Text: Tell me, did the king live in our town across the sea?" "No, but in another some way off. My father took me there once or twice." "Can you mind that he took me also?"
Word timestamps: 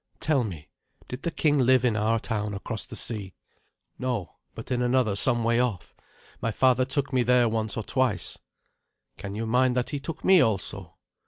Tell 0.19 0.43
me, 0.43 0.67
did 1.09 1.21
the 1.21 1.29
king 1.29 1.59
live 1.59 1.85
in 1.85 1.95
our 1.95 2.19
town 2.19 2.55
across 2.55 2.87
the 2.87 2.95
sea?" 2.95 3.35
"No, 3.99 4.37
but 4.55 4.71
in 4.71 4.81
another 4.81 5.15
some 5.15 5.43
way 5.43 5.59
off. 5.59 5.93
My 6.41 6.49
father 6.49 6.85
took 6.85 7.13
me 7.13 7.21
there 7.21 7.47
once 7.47 7.77
or 7.77 7.83
twice." 7.83 8.39
"Can 9.17 9.35
you 9.35 9.45
mind 9.45 9.75
that 9.75 9.91
he 9.91 9.99
took 9.99 10.23
me 10.25 10.41
also?" 10.41 10.95